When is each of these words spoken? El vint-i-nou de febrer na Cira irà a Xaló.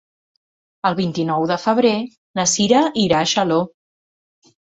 El 0.89 0.95
vint-i-nou 0.99 1.43
de 1.51 1.57
febrer 1.65 1.91
na 2.39 2.47
Cira 2.53 2.81
irà 3.05 3.19
a 3.21 3.27
Xaló. 3.35 3.59